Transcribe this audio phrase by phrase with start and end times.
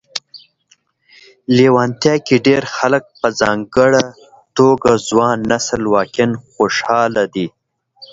[1.55, 4.05] لیتوانیا کې ډېر خلک په ځانګړي
[4.57, 7.47] توګه ځوان نسل واقعا خوشاله دي